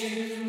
[0.00, 0.39] to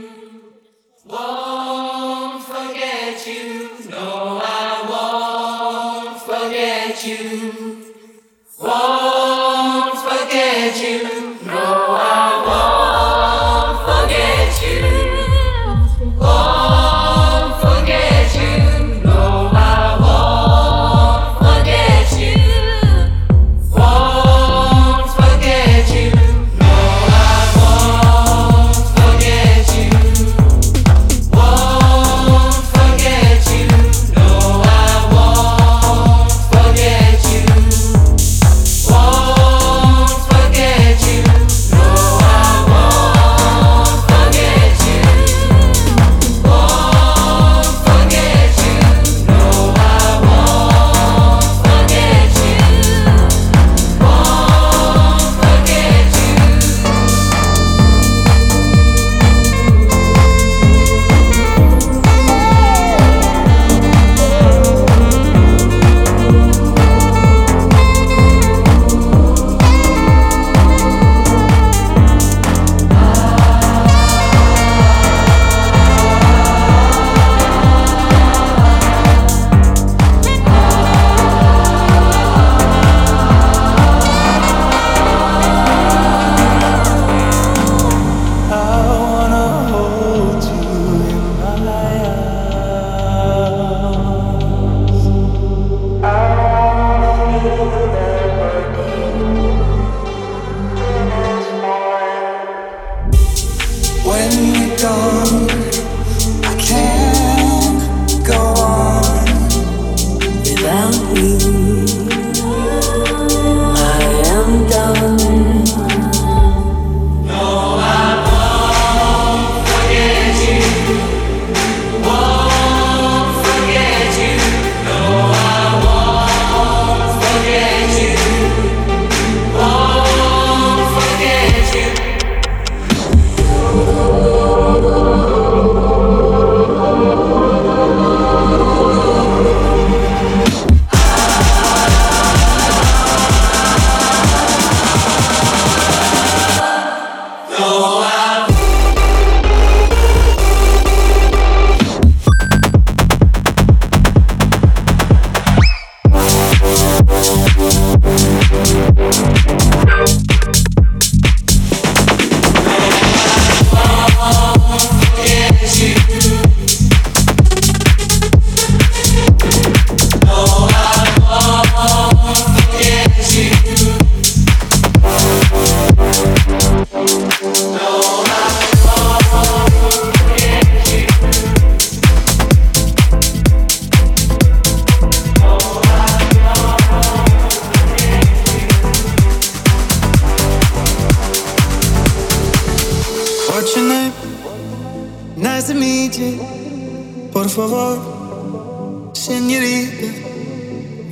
[197.51, 200.07] favor, senorita.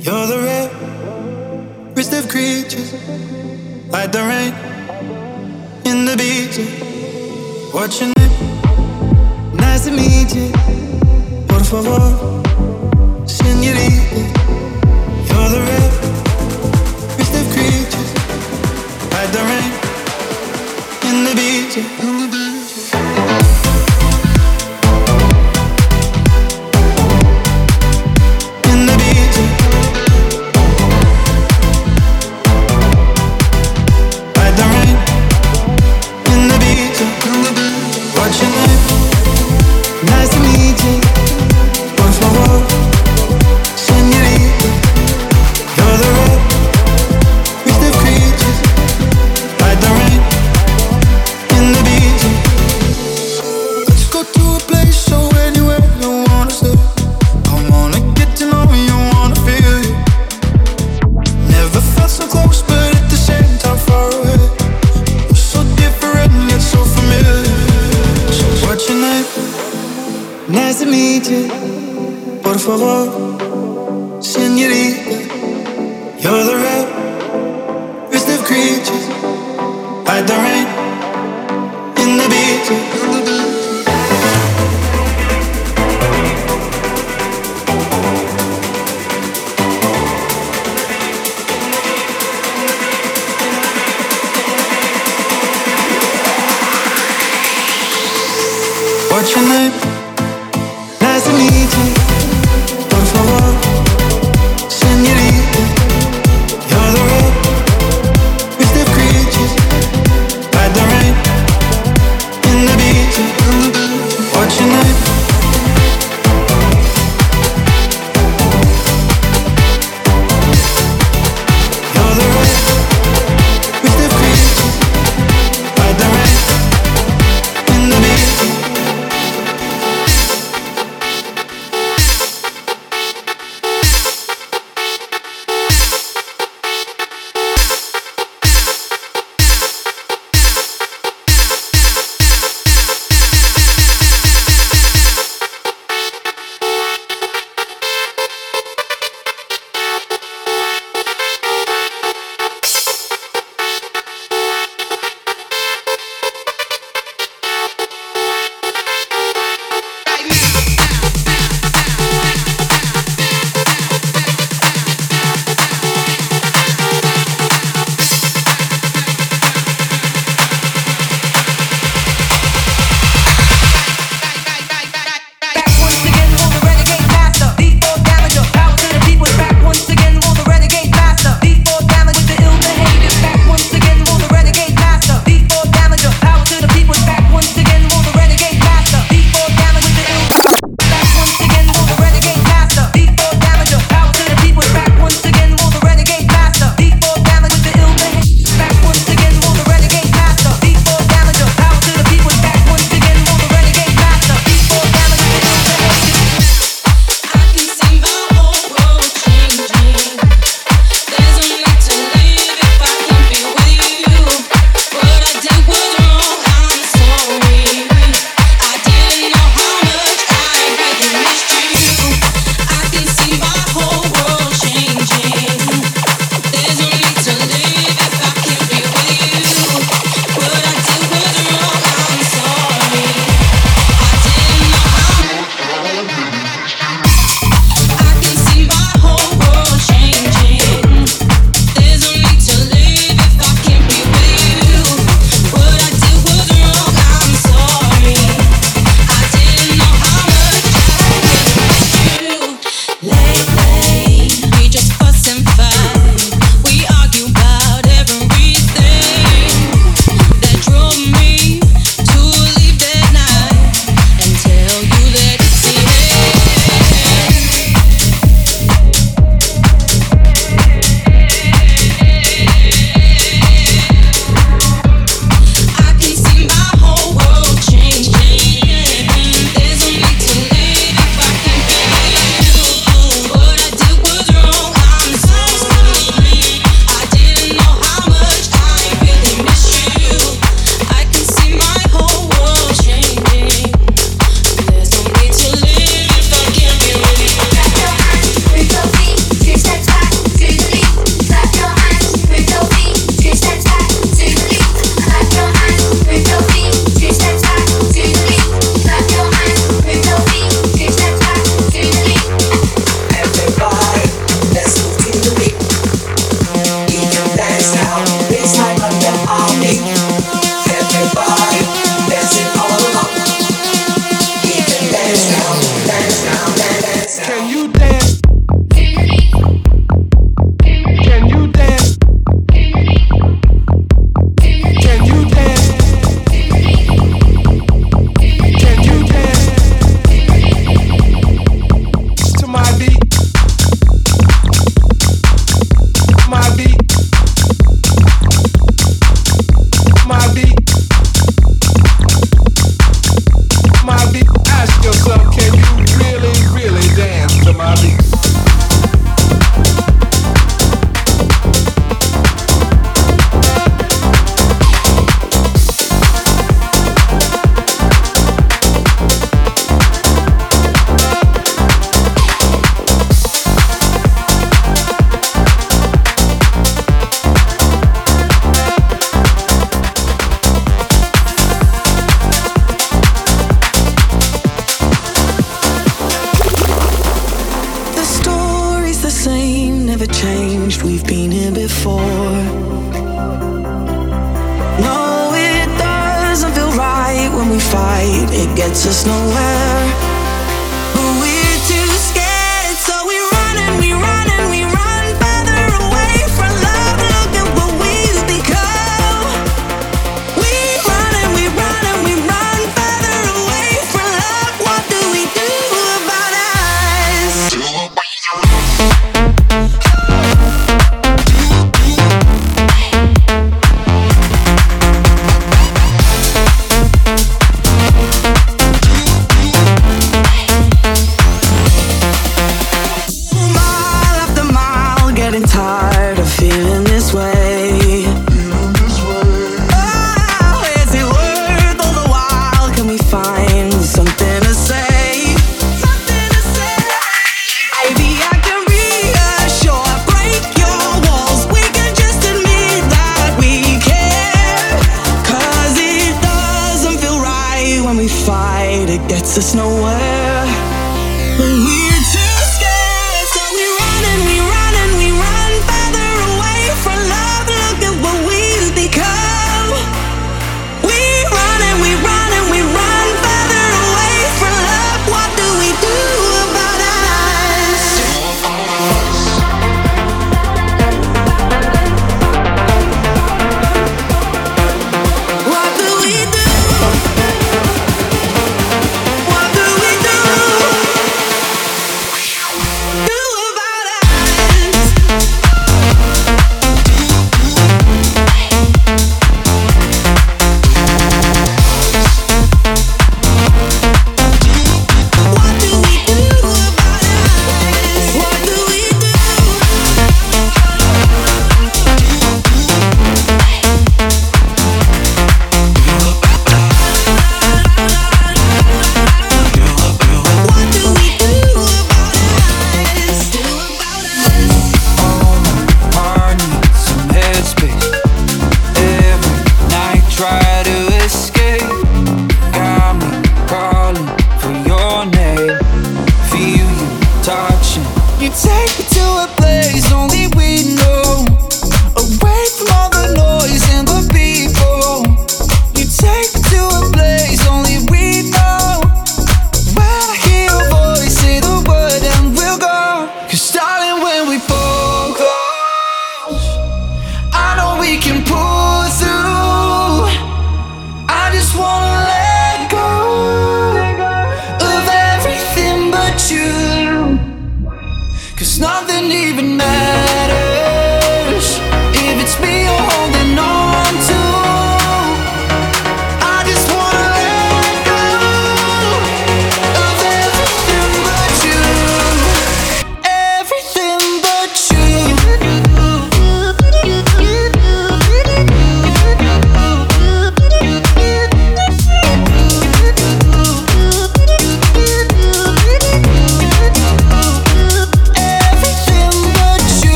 [0.00, 0.70] You're the rare,
[1.94, 2.94] rest of creatures,
[3.90, 4.54] like the rain
[5.84, 6.58] in the beach.
[7.74, 9.56] What's your name?
[9.56, 10.50] Nice to meet you.
[11.46, 12.49] Por favor.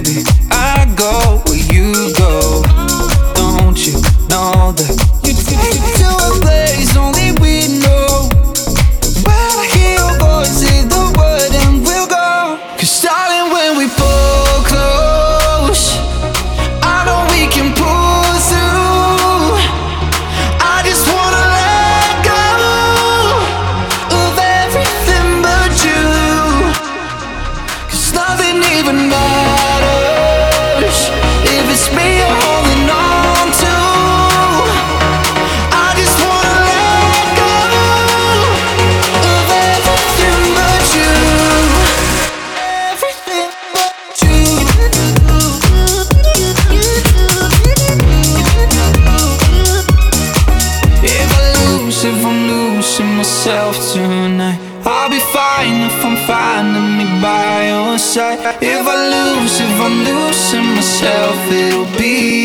[0.00, 0.47] baby.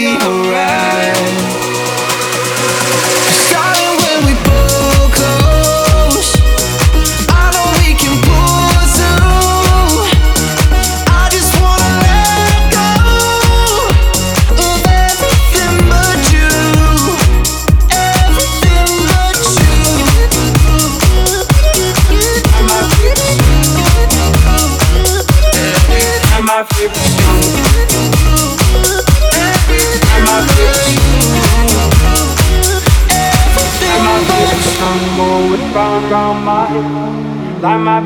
[0.07, 0.82] alright.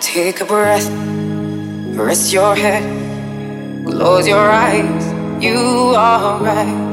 [0.00, 0.88] Take a breath,
[1.94, 2.82] rest your head
[3.84, 6.89] Close your eyes, you are right.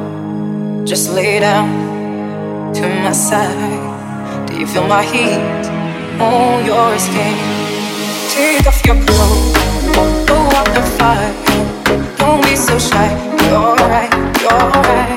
[0.88, 4.48] Just lay down to my side.
[4.48, 5.68] Do you feel my heat
[6.18, 7.36] on your skin?
[8.32, 9.52] Take off your clothes,
[10.26, 12.18] go out and fight.
[12.18, 13.10] Don't be so shy.
[13.50, 15.17] You're right, you're right.